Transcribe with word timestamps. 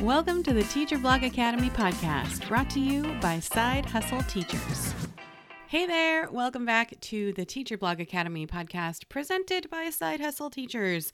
Welcome 0.00 0.42
to 0.42 0.52
the 0.52 0.64
Teacher 0.64 0.98
Blog 0.98 1.22
Academy 1.22 1.70
podcast, 1.70 2.46
brought 2.48 2.68
to 2.70 2.80
you 2.80 3.14
by 3.22 3.38
Side 3.38 3.86
Hustle 3.86 4.22
Teachers. 4.24 4.92
Hey 5.68 5.86
there, 5.86 6.28
welcome 6.30 6.66
back 6.66 7.00
to 7.00 7.32
the 7.34 7.44
Teacher 7.44 7.78
Blog 7.78 8.00
Academy 8.00 8.44
podcast 8.44 9.08
presented 9.08 9.70
by 9.70 9.90
Side 9.90 10.20
Hustle 10.20 10.50
Teachers. 10.50 11.12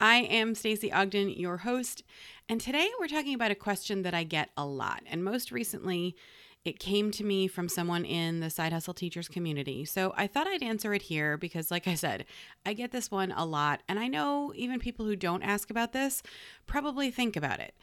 I 0.00 0.16
am 0.16 0.54
Stacey 0.54 0.90
Ogden, 0.90 1.28
your 1.28 1.58
host, 1.58 2.04
and 2.48 2.58
today 2.58 2.88
we're 2.98 3.06
talking 3.06 3.34
about 3.34 3.50
a 3.50 3.54
question 3.54 4.00
that 4.02 4.14
I 4.14 4.24
get 4.24 4.48
a 4.56 4.64
lot. 4.64 5.02
And 5.06 5.22
most 5.22 5.52
recently, 5.52 6.16
it 6.64 6.78
came 6.78 7.10
to 7.12 7.24
me 7.24 7.48
from 7.48 7.68
someone 7.68 8.04
in 8.04 8.38
the 8.38 8.48
Side 8.48 8.72
Hustle 8.72 8.94
Teachers 8.94 9.28
community. 9.28 9.84
So 9.84 10.14
I 10.16 10.28
thought 10.28 10.46
I'd 10.46 10.62
answer 10.62 10.94
it 10.94 11.02
here 11.02 11.36
because, 11.36 11.72
like 11.72 11.88
I 11.88 11.94
said, 11.94 12.24
I 12.64 12.72
get 12.72 12.92
this 12.92 13.10
one 13.10 13.32
a 13.32 13.44
lot. 13.44 13.82
And 13.88 13.98
I 13.98 14.06
know 14.06 14.52
even 14.54 14.78
people 14.78 15.04
who 15.04 15.16
don't 15.16 15.42
ask 15.42 15.70
about 15.70 15.92
this 15.92 16.22
probably 16.66 17.10
think 17.10 17.34
about 17.34 17.58
it. 17.58 17.74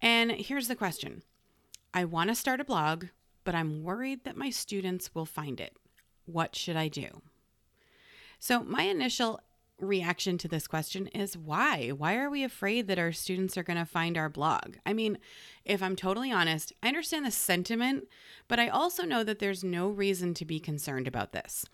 And 0.00 0.30
here's 0.32 0.68
the 0.68 0.76
question 0.76 1.22
I 1.92 2.04
want 2.04 2.28
to 2.28 2.34
start 2.34 2.60
a 2.60 2.64
blog, 2.64 3.06
but 3.44 3.54
I'm 3.54 3.82
worried 3.82 4.24
that 4.24 4.36
my 4.36 4.50
students 4.50 5.14
will 5.14 5.26
find 5.26 5.60
it. 5.60 5.76
What 6.26 6.54
should 6.54 6.76
I 6.76 6.88
do? 6.88 7.22
So, 8.38 8.62
my 8.62 8.82
initial 8.82 9.40
reaction 9.80 10.38
to 10.38 10.48
this 10.48 10.66
question 10.66 11.06
is 11.08 11.36
why? 11.36 11.90
Why 11.90 12.16
are 12.16 12.30
we 12.30 12.42
afraid 12.44 12.88
that 12.88 12.98
our 12.98 13.12
students 13.12 13.56
are 13.56 13.62
going 13.62 13.78
to 13.78 13.84
find 13.84 14.18
our 14.18 14.28
blog? 14.28 14.76
I 14.84 14.92
mean, 14.92 15.18
if 15.64 15.82
I'm 15.82 15.96
totally 15.96 16.32
honest, 16.32 16.72
I 16.82 16.88
understand 16.88 17.26
the 17.26 17.30
sentiment, 17.30 18.08
but 18.48 18.58
I 18.58 18.68
also 18.68 19.04
know 19.04 19.24
that 19.24 19.38
there's 19.38 19.64
no 19.64 19.88
reason 19.88 20.34
to 20.34 20.44
be 20.44 20.60
concerned 20.60 21.08
about 21.08 21.32
this. 21.32 21.64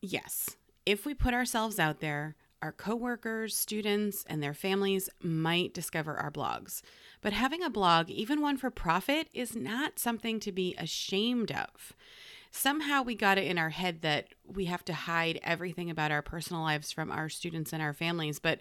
Yes, 0.00 0.56
if 0.84 1.06
we 1.06 1.14
put 1.14 1.34
ourselves 1.34 1.78
out 1.78 2.00
there, 2.00 2.36
our 2.62 2.72
coworkers, 2.72 3.56
students, 3.56 4.24
and 4.28 4.42
their 4.42 4.54
families 4.54 5.10
might 5.22 5.74
discover 5.74 6.16
our 6.16 6.30
blogs. 6.30 6.80
But 7.20 7.32
having 7.32 7.62
a 7.62 7.68
blog, 7.70 8.08
even 8.08 8.40
one 8.40 8.56
for 8.56 8.70
profit, 8.70 9.28
is 9.34 9.54
not 9.54 9.98
something 9.98 10.40
to 10.40 10.52
be 10.52 10.74
ashamed 10.78 11.50
of 11.50 11.92
somehow 12.52 13.02
we 13.02 13.14
got 13.14 13.38
it 13.38 13.46
in 13.46 13.58
our 13.58 13.70
head 13.70 14.02
that 14.02 14.28
we 14.46 14.66
have 14.66 14.84
to 14.84 14.92
hide 14.92 15.40
everything 15.42 15.90
about 15.90 16.12
our 16.12 16.22
personal 16.22 16.62
lives 16.62 16.92
from 16.92 17.10
our 17.10 17.28
students 17.28 17.72
and 17.72 17.82
our 17.82 17.94
families. 17.94 18.38
But 18.38 18.60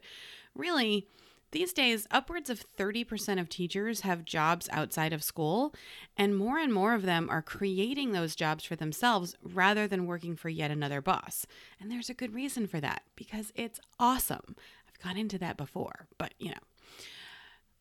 really, 0.55 1.05
these 1.51 1.73
days, 1.73 2.07
upwards 2.11 2.49
of 2.49 2.63
30% 2.77 3.39
of 3.39 3.49
teachers 3.49 4.01
have 4.01 4.23
jobs 4.23 4.69
outside 4.71 5.11
of 5.11 5.23
school, 5.23 5.75
and 6.15 6.35
more 6.35 6.57
and 6.57 6.73
more 6.73 6.93
of 6.93 7.01
them 7.01 7.29
are 7.29 7.41
creating 7.41 8.11
those 8.11 8.35
jobs 8.35 8.63
for 8.63 8.75
themselves 8.75 9.35
rather 9.43 9.87
than 9.87 10.05
working 10.05 10.35
for 10.35 10.49
yet 10.49 10.71
another 10.71 11.01
boss. 11.01 11.45
And 11.79 11.91
there's 11.91 12.09
a 12.09 12.13
good 12.13 12.33
reason 12.33 12.67
for 12.67 12.79
that 12.79 13.03
because 13.15 13.51
it's 13.55 13.79
awesome. 13.99 14.55
I've 14.87 15.03
gone 15.03 15.17
into 15.17 15.37
that 15.39 15.57
before, 15.57 16.07
but 16.17 16.33
you 16.39 16.51
know. 16.51 16.57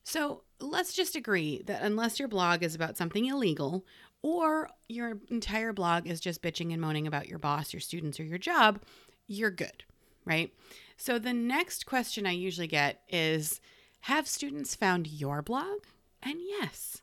So 0.02 0.42
let's 0.58 0.92
just 0.92 1.14
agree 1.14 1.62
that 1.66 1.82
unless 1.82 2.18
your 2.18 2.28
blog 2.28 2.64
is 2.64 2.74
about 2.74 2.96
something 2.96 3.26
illegal 3.26 3.84
or 4.22 4.68
your 4.88 5.18
entire 5.28 5.72
blog 5.72 6.06
is 6.06 6.20
just 6.20 6.42
bitching 6.42 6.72
and 6.72 6.80
moaning 6.80 7.06
about 7.06 7.28
your 7.28 7.38
boss, 7.38 7.72
your 7.72 7.80
students, 7.80 8.18
or 8.18 8.24
your 8.24 8.38
job, 8.38 8.80
you're 9.28 9.50
good, 9.50 9.84
right? 10.24 10.52
So 10.96 11.18
the 11.18 11.32
next 11.32 11.86
question 11.86 12.26
I 12.26 12.32
usually 12.32 12.66
get 12.66 13.02
is 13.08 13.60
Have 14.02 14.28
students 14.28 14.74
found 14.74 15.06
your 15.06 15.42
blog? 15.42 15.84
And 16.22 16.36
yes, 16.40 17.02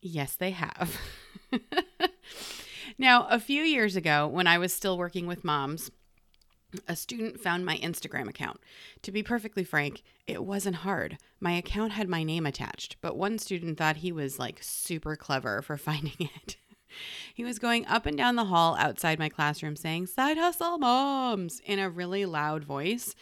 yes, 0.00 0.34
they 0.34 0.50
have. 0.50 0.96
now, 2.98 3.26
a 3.28 3.38
few 3.38 3.62
years 3.62 3.96
ago, 3.96 4.26
when 4.26 4.46
I 4.46 4.58
was 4.58 4.72
still 4.72 4.98
working 4.98 5.26
with 5.26 5.44
moms, 5.44 5.90
a 6.86 6.96
student 6.96 7.40
found 7.40 7.64
my 7.64 7.78
Instagram 7.78 8.28
account. 8.28 8.60
To 9.02 9.12
be 9.12 9.22
perfectly 9.22 9.64
frank, 9.64 10.02
it 10.26 10.44
wasn't 10.44 10.76
hard. 10.76 11.18
My 11.40 11.52
account 11.52 11.92
had 11.92 12.08
my 12.08 12.22
name 12.22 12.44
attached, 12.44 12.96
but 13.00 13.16
one 13.16 13.38
student 13.38 13.78
thought 13.78 13.96
he 13.96 14.12
was 14.12 14.38
like 14.38 14.58
super 14.62 15.16
clever 15.16 15.62
for 15.62 15.76
finding 15.78 16.16
it. 16.18 16.56
He 17.34 17.44
was 17.44 17.58
going 17.58 17.86
up 17.86 18.06
and 18.06 18.16
down 18.16 18.36
the 18.36 18.46
hall 18.46 18.76
outside 18.76 19.18
my 19.18 19.28
classroom 19.28 19.76
saying, 19.76 20.06
Side 20.06 20.38
hustle 20.38 20.78
moms, 20.78 21.60
in 21.64 21.78
a 21.78 21.90
really 21.90 22.24
loud 22.24 22.64
voice. 22.64 23.14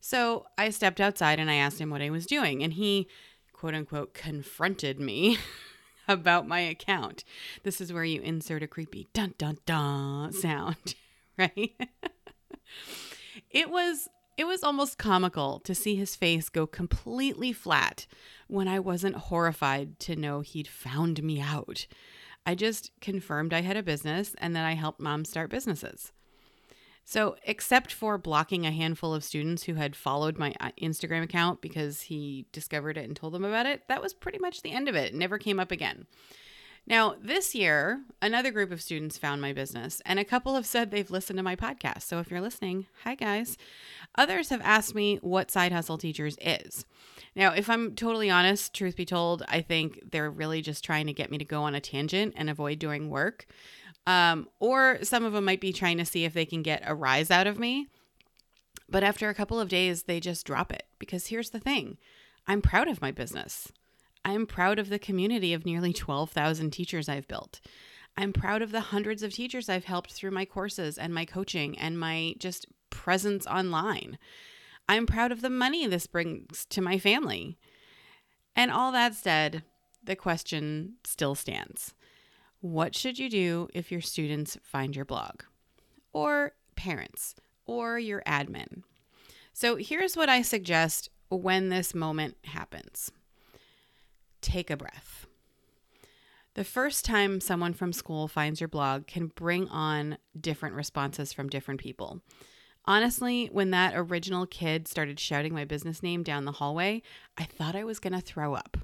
So 0.00 0.46
I 0.56 0.70
stepped 0.70 1.00
outside 1.00 1.38
and 1.38 1.50
I 1.50 1.54
asked 1.54 1.80
him 1.80 1.90
what 1.90 2.00
he 2.00 2.10
was 2.10 2.26
doing, 2.26 2.62
and 2.62 2.72
he, 2.72 3.08
quote 3.52 3.74
unquote, 3.74 4.14
confronted 4.14 5.00
me. 5.00 5.38
about 6.08 6.48
my 6.48 6.60
account. 6.60 7.24
This 7.62 7.80
is 7.80 7.92
where 7.92 8.04
you 8.04 8.20
insert 8.20 8.62
a 8.62 8.66
creepy 8.66 9.08
dun 9.12 9.34
dun 9.38 9.58
dun 9.64 10.32
sound, 10.32 10.96
right? 11.38 11.72
it 13.50 13.70
was 13.70 14.08
it 14.36 14.46
was 14.46 14.62
almost 14.62 14.98
comical 14.98 15.60
to 15.60 15.74
see 15.74 15.96
his 15.96 16.16
face 16.16 16.48
go 16.48 16.66
completely 16.66 17.52
flat 17.52 18.06
when 18.48 18.68
I 18.68 18.78
wasn't 18.78 19.16
horrified 19.16 19.98
to 20.00 20.16
know 20.16 20.40
he'd 20.40 20.68
found 20.68 21.22
me 21.22 21.40
out. 21.40 21.86
I 22.46 22.54
just 22.54 22.90
confirmed 23.00 23.52
I 23.52 23.60
had 23.60 23.76
a 23.76 23.82
business 23.82 24.34
and 24.38 24.56
that 24.56 24.64
I 24.64 24.72
helped 24.72 25.00
moms 25.00 25.30
start 25.30 25.50
businesses. 25.50 26.12
So, 27.04 27.36
except 27.44 27.92
for 27.92 28.18
blocking 28.18 28.66
a 28.66 28.70
handful 28.70 29.14
of 29.14 29.24
students 29.24 29.64
who 29.64 29.74
had 29.74 29.96
followed 29.96 30.38
my 30.38 30.54
uh, 30.60 30.70
Instagram 30.80 31.24
account 31.24 31.60
because 31.60 32.02
he 32.02 32.46
discovered 32.52 32.96
it 32.96 33.04
and 33.04 33.16
told 33.16 33.34
them 33.34 33.44
about 33.44 33.66
it, 33.66 33.82
that 33.88 34.02
was 34.02 34.14
pretty 34.14 34.38
much 34.38 34.62
the 34.62 34.70
end 34.70 34.88
of 34.88 34.94
it. 34.94 35.12
It 35.12 35.14
never 35.14 35.38
came 35.38 35.58
up 35.58 35.72
again. 35.72 36.06
Now, 36.86 37.14
this 37.22 37.54
year, 37.54 38.00
another 38.20 38.50
group 38.50 38.72
of 38.72 38.82
students 38.82 39.18
found 39.18 39.40
my 39.40 39.52
business, 39.52 40.02
and 40.04 40.18
a 40.18 40.24
couple 40.24 40.54
have 40.54 40.66
said 40.66 40.90
they've 40.90 41.10
listened 41.10 41.36
to 41.36 41.42
my 41.42 41.54
podcast. 41.54 42.02
So 42.02 42.18
if 42.18 42.30
you're 42.30 42.40
listening, 42.40 42.86
hi 43.04 43.14
guys. 43.14 43.56
Others 44.16 44.48
have 44.48 44.60
asked 44.62 44.94
me 44.94 45.18
what 45.22 45.50
Side 45.50 45.72
Hustle 45.72 45.98
Teachers 45.98 46.36
is. 46.40 46.84
Now, 47.36 47.52
if 47.52 47.70
I'm 47.70 47.94
totally 47.94 48.28
honest, 48.28 48.74
truth 48.74 48.96
be 48.96 49.04
told, 49.04 49.44
I 49.46 49.60
think 49.60 50.10
they're 50.10 50.30
really 50.30 50.62
just 50.62 50.84
trying 50.84 51.06
to 51.06 51.12
get 51.12 51.30
me 51.30 51.38
to 51.38 51.44
go 51.44 51.62
on 51.62 51.74
a 51.74 51.80
tangent 51.80 52.34
and 52.36 52.50
avoid 52.50 52.78
doing 52.80 53.08
work. 53.08 53.46
Um, 54.06 54.48
or 54.58 54.98
some 55.02 55.24
of 55.24 55.32
them 55.32 55.44
might 55.44 55.60
be 55.60 55.72
trying 55.72 55.98
to 55.98 56.04
see 56.04 56.24
if 56.24 56.32
they 56.32 56.46
can 56.46 56.62
get 56.62 56.82
a 56.84 56.94
rise 56.94 57.30
out 57.30 57.46
of 57.46 57.58
me. 57.58 57.86
But 58.88 59.04
after 59.04 59.28
a 59.28 59.34
couple 59.34 59.60
of 59.60 59.68
days, 59.68 60.04
they 60.04 60.18
just 60.18 60.44
drop 60.44 60.72
it 60.72 60.84
because 60.98 61.28
here's 61.28 61.50
the 61.50 61.60
thing 61.60 61.98
I'm 62.48 62.62
proud 62.62 62.88
of 62.88 63.00
my 63.00 63.12
business. 63.12 63.70
I'm 64.24 64.46
proud 64.46 64.78
of 64.78 64.88
the 64.88 64.98
community 64.98 65.54
of 65.54 65.64
nearly 65.64 65.92
12,000 65.92 66.70
teachers 66.70 67.08
I've 67.08 67.28
built. 67.28 67.60
I'm 68.16 68.32
proud 68.32 68.60
of 68.60 68.72
the 68.72 68.80
hundreds 68.80 69.22
of 69.22 69.32
teachers 69.32 69.68
I've 69.68 69.84
helped 69.84 70.12
through 70.12 70.32
my 70.32 70.44
courses 70.44 70.98
and 70.98 71.14
my 71.14 71.24
coaching 71.24 71.78
and 71.78 71.98
my 71.98 72.34
just 72.38 72.66
presence 72.90 73.46
online. 73.46 74.18
I'm 74.88 75.06
proud 75.06 75.32
of 75.32 75.40
the 75.40 75.50
money 75.50 75.86
this 75.86 76.06
brings 76.06 76.66
to 76.66 76.82
my 76.82 76.98
family. 76.98 77.56
And 78.56 78.70
all 78.70 78.92
that 78.92 79.14
said, 79.14 79.62
the 80.02 80.16
question 80.16 80.94
still 81.04 81.34
stands 81.34 81.94
What 82.60 82.94
should 82.94 83.18
you 83.18 83.30
do 83.30 83.68
if 83.72 83.90
your 83.90 84.00
students 84.00 84.58
find 84.62 84.94
your 84.94 85.04
blog? 85.04 85.42
Or 86.12 86.52
parents? 86.76 87.34
Or 87.66 87.98
your 87.98 88.22
admin? 88.26 88.82
So 89.52 89.76
here's 89.76 90.16
what 90.16 90.28
I 90.28 90.42
suggest 90.42 91.08
when 91.28 91.68
this 91.68 91.94
moment 91.94 92.36
happens 92.44 93.12
take 94.40 94.70
a 94.70 94.76
breath. 94.76 95.26
The 96.54 96.64
first 96.64 97.04
time 97.04 97.40
someone 97.40 97.74
from 97.74 97.92
school 97.92 98.26
finds 98.26 98.60
your 98.60 98.68
blog 98.68 99.06
can 99.06 99.28
bring 99.28 99.68
on 99.68 100.18
different 100.38 100.74
responses 100.74 101.32
from 101.32 101.48
different 101.48 101.80
people. 101.80 102.20
Honestly, 102.86 103.48
when 103.52 103.70
that 103.70 103.92
original 103.94 104.46
kid 104.46 104.88
started 104.88 105.20
shouting 105.20 105.54
my 105.54 105.64
business 105.64 106.02
name 106.02 106.22
down 106.22 106.44
the 106.44 106.52
hallway, 106.52 107.02
I 107.38 107.44
thought 107.44 107.76
I 107.76 107.84
was 107.84 108.00
going 108.00 108.14
to 108.14 108.20
throw 108.20 108.54
up. 108.54 108.78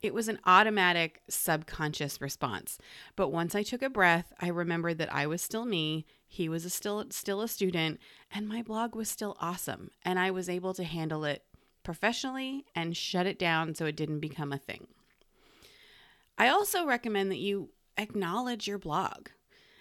It 0.00 0.14
was 0.14 0.28
an 0.28 0.38
automatic 0.44 1.22
subconscious 1.28 2.20
response. 2.20 2.78
But 3.16 3.30
once 3.30 3.54
I 3.54 3.62
took 3.62 3.82
a 3.82 3.90
breath, 3.90 4.32
I 4.40 4.48
remembered 4.48 4.98
that 4.98 5.12
I 5.12 5.26
was 5.26 5.42
still 5.42 5.64
me, 5.64 6.06
he 6.26 6.48
was 6.48 6.64
a 6.64 6.70
still 6.70 7.06
still 7.10 7.40
a 7.40 7.48
student, 7.48 7.98
and 8.30 8.46
my 8.46 8.62
blog 8.62 8.94
was 8.94 9.08
still 9.08 9.36
awesome, 9.40 9.90
and 10.04 10.18
I 10.18 10.30
was 10.30 10.48
able 10.48 10.74
to 10.74 10.84
handle 10.84 11.24
it 11.24 11.42
professionally 11.88 12.66
and 12.74 12.94
shut 12.94 13.24
it 13.24 13.38
down 13.38 13.74
so 13.74 13.86
it 13.86 13.96
didn't 13.96 14.20
become 14.20 14.52
a 14.52 14.58
thing. 14.58 14.88
I 16.36 16.48
also 16.50 16.84
recommend 16.84 17.30
that 17.30 17.38
you 17.38 17.70
acknowledge 17.96 18.68
your 18.68 18.76
blog. 18.76 19.30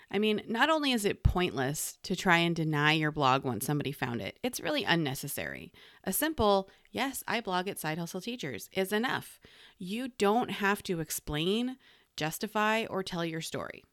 I 0.09 0.18
mean, 0.18 0.42
not 0.48 0.69
only 0.69 0.94
is 0.94 1.04
it 1.04 1.21
pointless 1.21 1.98
to 2.04 2.15
try 2.15 2.38
and 2.38 2.56
deny 2.56 2.94
your 2.94 3.12
blog 3.12 3.44
once 3.44 3.65
somebody 3.65 3.92
found 3.92 4.21
it, 4.21 4.39
it's 4.42 4.62
really 4.62 4.86
unnecessary. 4.86 5.74
A 6.06 6.13
simple, 6.13 6.69
yes, 6.92 7.25
I 7.27 7.42
blog 7.42 7.68
at 7.68 7.77
Side 7.77 7.98
Hustle 7.98 8.21
Teachers 8.21 8.69
is 8.71 8.94
enough. 8.94 9.38
You 9.77 10.07
don't 10.07 10.50
have 10.50 10.81
to 10.83 11.01
explain, 11.01 11.75
justify, 12.15 12.86
or 12.86 13.03
tell 13.03 13.25
your 13.25 13.42
story. 13.42 13.83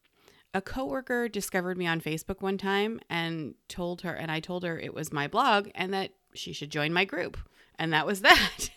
A 0.56 0.60
coworker 0.60 1.28
discovered 1.28 1.76
me 1.76 1.88
on 1.88 2.00
Facebook 2.00 2.42
one 2.42 2.58
time 2.58 3.00
and 3.10 3.56
told 3.66 4.02
her, 4.02 4.14
and 4.14 4.30
I 4.30 4.38
told 4.38 4.62
her 4.62 4.78
it 4.78 4.94
was 4.94 5.12
my 5.12 5.26
blog 5.26 5.68
and 5.74 5.92
that 5.92 6.12
she 6.34 6.52
should 6.52 6.70
join 6.70 6.92
my 6.92 7.04
group. 7.04 7.38
And 7.78 7.92
that 7.92 8.06
was 8.06 8.20
that. 8.22 8.70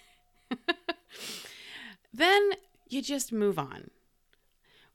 then 2.13 2.51
you 2.87 3.01
just 3.01 3.31
move 3.31 3.59
on. 3.59 3.89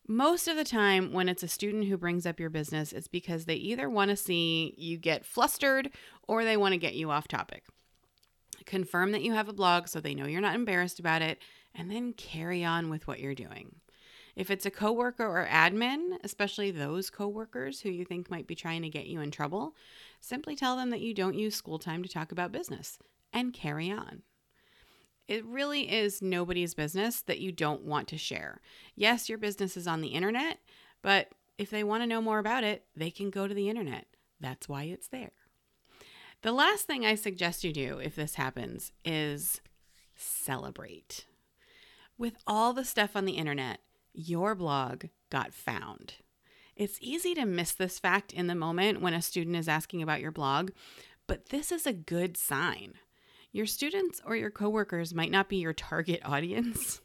Most 0.09 0.49
of 0.49 0.57
the 0.57 0.65
time, 0.65 1.13
when 1.13 1.29
it's 1.29 1.45
a 1.45 1.49
student 1.49 1.85
who 1.87 1.97
brings 1.97 2.27
up 2.27 2.41
your 2.41 2.51
business, 2.51 2.93
it's 2.93 3.07
because 3.07 3.45
they 3.45 3.55
either 3.55 3.89
want 3.89 4.11
to 4.11 4.17
see 4.17 4.75
you 4.77 4.99
get 4.99 5.25
flustered 5.25 5.91
or 6.27 6.45
they 6.45 6.57
want 6.57 6.73
to 6.73 6.79
get 6.79 6.95
you 6.95 7.11
off 7.11 7.29
topic. 7.29 7.65
Confirm 8.67 9.13
that 9.13 9.23
you 9.23 9.33
have 9.33 9.49
a 9.49 9.53
blog 9.53 9.87
so 9.87 10.01
they 10.01 10.15
know 10.15 10.27
you're 10.27 10.41
not 10.41 10.57
embarrassed 10.57 10.99
about 10.99 11.23
it, 11.23 11.39
and 11.75 11.91
then 11.91 12.13
carry 12.13 12.65
on 12.65 12.91
with 12.91 13.07
what 13.07 13.21
you're 13.21 13.35
doing. 13.35 13.77
If 14.35 14.51
it's 14.51 14.67
a 14.67 14.71
coworker 14.71 15.27
or 15.27 15.47
admin, 15.47 16.19
especially 16.25 16.71
those 16.71 17.11
coworkers 17.11 17.81
who 17.81 17.91
you 17.91 18.05
think 18.05 18.31
might 18.31 18.47
be 18.47 18.55
trying 18.55 18.83
to 18.83 18.89
get 18.89 19.07
you 19.07 19.21
in 19.21 19.31
trouble, 19.31 19.75
simply 20.21 20.57
tell 20.57 20.77
them 20.77 20.91
that 20.91 21.01
you 21.01 21.13
don't 21.13 21.39
use 21.39 21.55
school 21.55 21.79
time 21.79 22.03
to 22.03 22.09
talk 22.09 22.33
about 22.33 22.53
business 22.53 22.99
and 23.33 23.53
carry 23.53 23.91
on. 23.91 24.23
It 25.29 25.45
really 25.45 25.93
is 25.93 26.23
nobody's 26.23 26.75
business 26.75 27.21
that 27.23 27.41
you 27.41 27.53
don't 27.53 27.83
want 27.85 28.09
to 28.09 28.19
share. 28.19 28.61
Yes, 28.97 29.29
your 29.29 29.39
business 29.39 29.77
is 29.77 29.87
on 29.87 30.01
the 30.01 30.09
internet, 30.09 30.59
but 31.03 31.29
if 31.59 31.71
they 31.71 31.85
want 31.85 32.03
to 32.03 32.07
know 32.07 32.21
more 32.21 32.39
about 32.39 32.65
it, 32.65 32.85
they 32.97 33.11
can 33.11 33.31
go 33.31 33.47
to 33.47 33.55
the 33.55 33.69
internet. 33.69 34.07
That's 34.41 34.69
why 34.69 34.85
it's 34.85 35.09
there. 35.09 35.33
The 36.43 36.53
last 36.53 36.87
thing 36.87 37.07
I 37.07 37.15
suggest 37.15 37.63
you 37.63 37.73
do 37.73 37.99
if 37.99 38.17
this 38.17 38.35
happens 38.35 38.91
is 39.05 39.61
celebrate. 40.17 41.27
With 42.19 42.35
all 42.47 42.73
the 42.73 42.85
stuff 42.85 43.15
on 43.15 43.25
the 43.25 43.35
internet, 43.35 43.81
your 44.13 44.55
blog 44.55 45.07
got 45.31 45.55
found. 45.55 46.15
It's 46.77 46.99
easy 47.01 47.35
to 47.35 47.45
miss 47.45 47.73
this 47.73 47.99
fact 47.99 48.33
in 48.33 48.47
the 48.47 48.55
moment 48.55 49.01
when 49.01 49.15
a 49.15 49.23
student 49.23 49.57
is 49.57 49.69
asking 49.69 50.03
about 50.03 50.21
your 50.21 50.33
blog, 50.33 50.71
but 51.27 51.51
this 51.51 51.71
is 51.71 51.87
a 51.87 51.93
good 51.93 52.37
sign. 52.37 52.95
Your 53.53 53.67
students 53.67 54.21
or 54.25 54.35
your 54.35 54.51
coworkers 54.51 55.15
might 55.15 55.31
not 55.31 55.49
be 55.49 55.57
your 55.57 55.75
target 55.75 56.21
audience. 56.25 57.01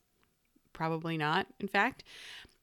Probably 0.74 1.18
not, 1.18 1.48
in 1.60 1.68
fact. 1.68 2.04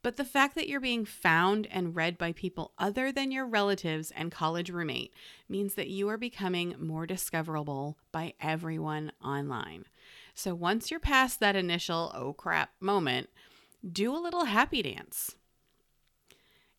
But 0.02 0.18
the 0.18 0.24
fact 0.24 0.54
that 0.56 0.68
you're 0.68 0.80
being 0.80 1.06
found 1.06 1.66
and 1.70 1.96
read 1.96 2.18
by 2.18 2.32
people 2.32 2.72
other 2.78 3.10
than 3.10 3.32
your 3.32 3.46
relatives 3.46 4.10
and 4.10 4.30
college 4.30 4.68
roommate 4.68 5.14
means 5.48 5.74
that 5.74 5.88
you 5.88 6.10
are 6.10 6.18
becoming 6.18 6.74
more 6.78 7.06
discoverable 7.06 7.96
by 8.12 8.34
everyone 8.38 9.12
online. 9.24 9.86
So 10.34 10.54
once 10.54 10.90
you're 10.90 11.00
past 11.00 11.40
that 11.40 11.56
initial 11.56 12.12
oh 12.14 12.34
crap 12.34 12.72
moment, 12.80 13.30
do 13.92 14.14
a 14.14 14.18
little 14.18 14.44
happy 14.44 14.82
dance. 14.82 15.34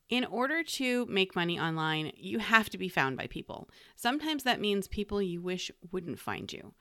In 0.10 0.24
order 0.26 0.64
to 0.64 1.06
make 1.08 1.36
money 1.36 1.60
online, 1.60 2.12
you 2.16 2.40
have 2.40 2.70
to 2.70 2.78
be 2.78 2.90
found 2.90 3.18
by 3.18 3.28
people. 3.28 3.70
Sometimes 3.96 4.44
that 4.44 4.62
means 4.62 4.88
people 4.88 5.22
you 5.22 5.42
wish 5.42 5.72
wouldn't 5.92 6.20
find 6.20 6.52
you. 6.54 6.74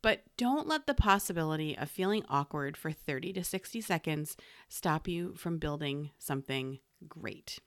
But 0.00 0.22
don't 0.36 0.68
let 0.68 0.86
the 0.86 0.94
possibility 0.94 1.76
of 1.76 1.90
feeling 1.90 2.24
awkward 2.28 2.76
for 2.76 2.92
30 2.92 3.32
to 3.32 3.42
60 3.42 3.80
seconds 3.80 4.36
stop 4.68 5.08
you 5.08 5.34
from 5.34 5.58
building 5.58 6.10
something 6.18 6.78
great. 7.08 7.58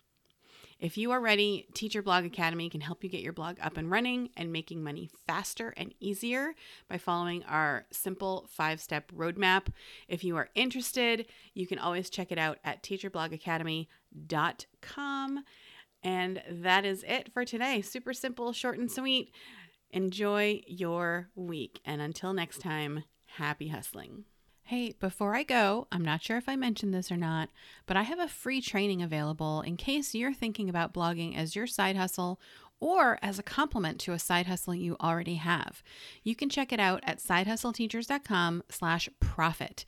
If 0.82 0.98
you 0.98 1.12
are 1.12 1.22
ready, 1.22 1.68
Teacher 1.76 2.02
Blog 2.02 2.26
Academy 2.26 2.68
can 2.68 2.82
help 2.82 3.04
you 3.04 3.10
get 3.10 3.22
your 3.22 3.34
blog 3.34 3.58
up 3.62 3.78
and 3.78 3.92
running 3.92 4.30
and 4.36 4.52
making 4.52 4.84
money 4.84 5.12
faster 5.28 5.76
and 5.78 5.94
easier 6.00 6.56
by 6.90 6.98
following 6.98 7.44
our 7.44 7.86
simple 7.92 8.48
five 8.50 8.82
step 8.82 9.12
roadmap. 9.16 9.68
If 10.08 10.24
you 10.24 10.36
are 10.38 10.50
interested, 10.56 11.28
you 11.54 11.68
can 11.68 11.78
always 11.78 12.10
check 12.10 12.32
it 12.32 12.40
out 12.40 12.58
at 12.64 12.82
teacherblogacademy.com. 12.82 15.44
And 16.04 16.42
that 16.50 16.84
is 16.84 17.06
it 17.08 17.32
for 17.32 17.46
today. 17.46 17.84
Super 17.84 18.12
simple, 18.12 18.52
short, 18.52 18.80
and 18.80 18.92
sweet. 18.92 19.32
Enjoy 19.92 20.64
your 20.66 21.30
week. 21.36 21.80
And 21.86 22.02
until 22.02 22.34
next 22.34 22.58
time, 22.58 23.04
happy 23.28 23.68
hustling. 23.68 24.26
Hey, 24.72 24.94
before 25.02 25.36
I 25.36 25.44
go, 25.44 25.90
I'm 25.92 26.06
not 26.06 26.24
sure 26.24 26.38
if 26.38 26.48
I 26.48 26.56
mentioned 26.56 26.94
this 26.94 27.12
or 27.12 27.18
not, 27.18 27.50
but 27.86 27.98
I 27.98 28.04
have 28.04 28.20
a 28.20 28.30
free 28.30 28.62
training 28.62 29.02
available 29.02 29.60
in 29.60 29.76
case 29.76 30.16
you're 30.16 30.34
thinking 30.34 30.70
about 30.70 30.94
blogging 30.94 31.36
as 31.36 31.58
your 31.58 31.68
side 31.68 31.98
hustle 31.98 32.40
or 32.80 33.20
as 33.22 33.38
a 33.38 33.44
complement 33.44 34.00
to 34.00 34.14
a 34.14 34.18
side 34.18 34.48
hustle 34.48 34.74
you 34.74 34.96
already 35.02 35.36
have. 35.36 35.84
You 36.24 36.36
can 36.36 36.48
check 36.48 36.72
it 36.72 36.80
out 36.80 37.02
at 37.04 37.20
sidehustleteachers.com 37.20 38.64
slash 38.70 39.10
profit. 39.20 39.84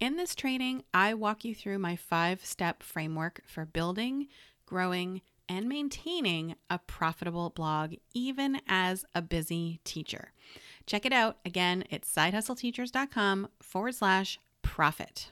In 0.00 0.16
this 0.16 0.34
training, 0.34 0.82
I 0.92 1.14
walk 1.14 1.42
you 1.42 1.54
through 1.54 1.78
my 1.78 1.96
five-step 1.96 2.82
framework 2.82 3.40
for 3.46 3.64
building, 3.64 4.28
growing, 4.66 5.22
and 5.48 5.66
maintaining 5.66 6.56
a 6.68 6.78
profitable 6.78 7.48
blog, 7.48 7.94
even 8.12 8.60
as 8.68 9.06
a 9.14 9.22
busy 9.22 9.80
teacher. 9.84 10.32
Check 10.86 11.04
it 11.04 11.12
out. 11.12 11.38
Again, 11.44 11.84
it's 11.90 12.12
sidehustleteachers.com 12.12 13.48
forward 13.60 13.94
slash 13.94 14.38
profit. 14.62 15.30